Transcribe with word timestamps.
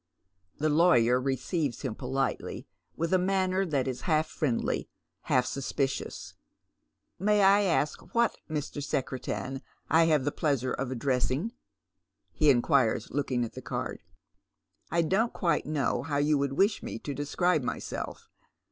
The 0.57 0.69
lawyer 0.69 1.21
receives 1.21 1.83
him 1.83 1.93
politely, 1.93 2.65
with 2.95 3.13
a 3.13 3.19
manner 3.19 3.67
that 3.67 3.87
is 3.87 4.01
half 4.09 4.25
friendly, 4.25 4.89
half 5.25 5.45
suspicious." 5.45 6.33
May 7.19 7.43
I 7.43 7.61
ask 7.61 8.15
what 8.15 8.39
Mr. 8.49 8.83
Secretan 8.83 9.61
I 9.91 10.05
have 10.05 10.23
the 10.25 10.31
pleasure 10.31 10.73
of 10.73 10.89
address 10.89 11.29
ing?" 11.29 11.51
he 12.31 12.49
inquires, 12.49 13.11
looking 13.11 13.45
at 13.45 13.53
the 13.53 13.61
card." 13.61 14.01
I 14.99 15.03
don't 15.03 15.33
quite 15.33 15.67
know 15.67 16.01
how 16.01 16.17
you 16.17 16.35
would 16.35 16.53
wish 16.53 16.81
me 16.81 16.97
to 16.97 17.13
describe 17.13 17.61
myself. 17.61 18.27